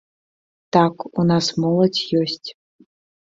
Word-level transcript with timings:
Так, 0.77 0.95
у 1.23 1.25
нас 1.33 1.45
моладзь 1.67 2.01
ёсць. 2.21 2.49